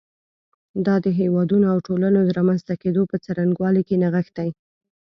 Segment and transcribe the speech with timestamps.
[0.85, 4.49] دا د هېوادونو او ټولنو د رامنځته کېدو په څرنګوالي کې نغښتی.